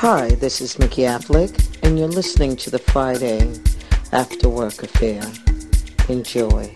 [0.00, 3.52] Hi, this is Mickey Affleck, and you're listening to the Friday
[4.12, 5.24] After Work Affair.
[6.08, 6.72] Enjoy.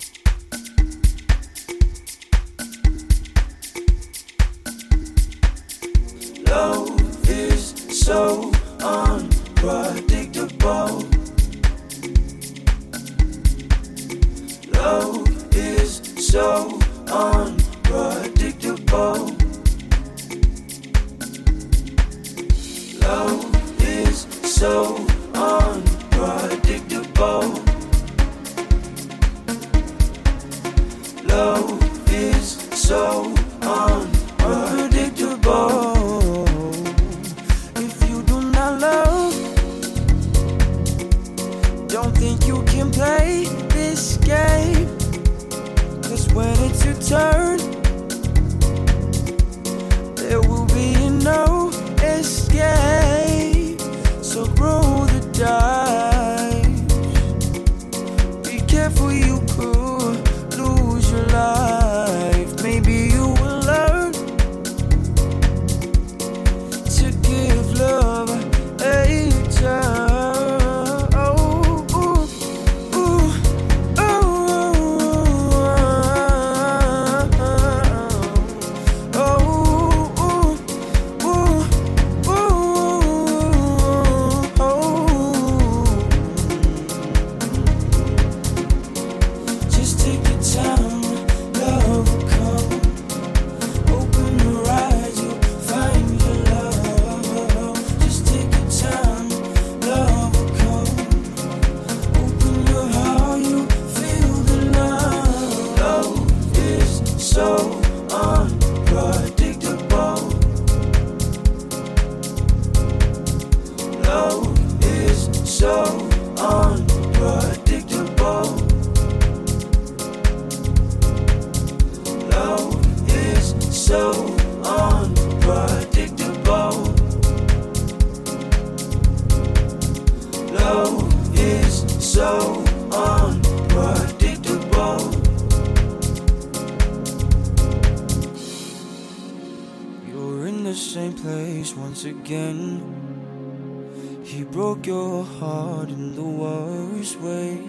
[145.24, 147.62] Heart in the worst way.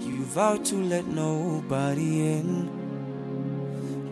[0.00, 2.70] You vowed to let nobody in.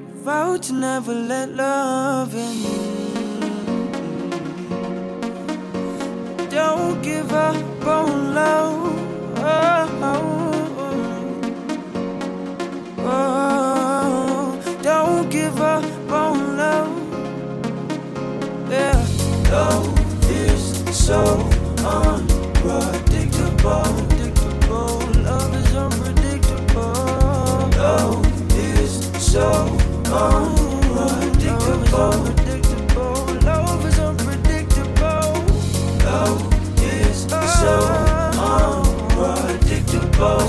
[0.09, 2.57] You vowed to never let love in.
[6.49, 8.99] Don't give up on love.
[9.43, 10.19] Oh,
[12.99, 16.93] oh, don't give up on love.
[18.71, 19.07] Yeah,
[19.51, 21.50] love is so
[27.81, 28.21] Love
[28.59, 28.93] is
[29.33, 29.49] so
[30.13, 32.13] unpredictable.
[33.41, 35.33] Love is unpredictable.
[36.05, 36.45] Love
[36.83, 37.81] is so
[39.17, 40.45] unpredictable.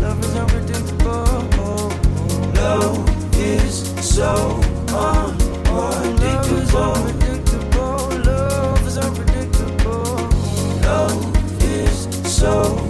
[0.00, 1.92] Love is unpredictable.
[2.54, 3.04] Love
[3.36, 4.32] is so
[4.88, 6.96] unpredictable.
[8.24, 10.24] Love is unpredictable.
[10.80, 11.20] Love
[11.62, 12.87] is so